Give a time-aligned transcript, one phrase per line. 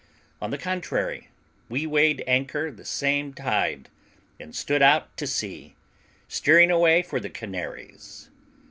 [0.41, 1.27] On the contrary,
[1.69, 3.87] we weighed anchor the same tide,
[4.39, 5.75] and stood out to sea,
[6.27, 8.31] steering away for the Canaries.